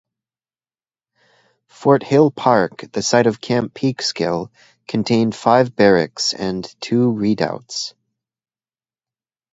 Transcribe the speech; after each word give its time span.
Fort 1.67 2.01
Hill 2.01 2.31
Park, 2.31 2.91
the 2.91 3.03
site 3.03 3.27
of 3.27 3.39
Camp 3.39 3.71
Peekskill, 3.75 4.49
contained 4.87 5.35
five 5.35 5.75
barracks 5.75 6.33
and 6.33 6.63
two 6.81 7.11
redoubts. 7.11 7.93